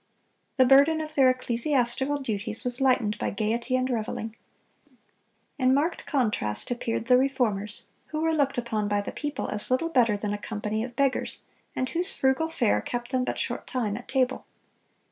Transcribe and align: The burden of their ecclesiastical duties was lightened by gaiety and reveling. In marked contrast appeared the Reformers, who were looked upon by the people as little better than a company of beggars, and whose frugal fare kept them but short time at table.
The 0.57 0.65
burden 0.65 0.99
of 0.99 1.13
their 1.13 1.29
ecclesiastical 1.29 2.17
duties 2.17 2.63
was 2.63 2.81
lightened 2.81 3.19
by 3.19 3.29
gaiety 3.29 3.75
and 3.75 3.87
reveling. 3.87 4.35
In 5.59 5.75
marked 5.75 6.07
contrast 6.07 6.71
appeared 6.71 7.05
the 7.05 7.19
Reformers, 7.19 7.83
who 8.07 8.23
were 8.23 8.33
looked 8.33 8.57
upon 8.57 8.87
by 8.87 9.01
the 9.01 9.11
people 9.11 9.47
as 9.49 9.69
little 9.69 9.89
better 9.89 10.17
than 10.17 10.33
a 10.33 10.39
company 10.39 10.83
of 10.83 10.95
beggars, 10.95 11.41
and 11.75 11.87
whose 11.89 12.15
frugal 12.15 12.49
fare 12.49 12.81
kept 12.81 13.11
them 13.11 13.23
but 13.23 13.37
short 13.37 13.67
time 13.67 13.95
at 13.95 14.07
table. 14.07 14.47